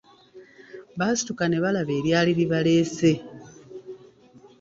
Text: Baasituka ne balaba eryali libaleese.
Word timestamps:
Baasituka 0.97 1.43
ne 1.47 1.57
balaba 1.63 1.93
eryali 1.99 2.31
libaleese. 2.39 3.11